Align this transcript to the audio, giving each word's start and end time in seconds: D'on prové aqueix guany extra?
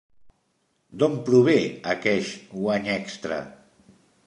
D'on 1.03 1.17
prové 1.27 1.55
aqueix 1.93 2.33
guany 2.57 2.91
extra? 2.97 3.41